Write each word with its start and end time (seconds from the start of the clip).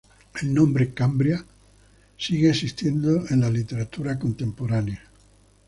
El 0.41 0.51
nombre 0.51 0.95
"Cambria" 0.95 1.45
sigue 2.17 2.49
existiendo 2.49 3.25
en 3.29 3.39
la 3.39 3.51
literatura 3.51 4.17
contemporánea. 4.17 5.03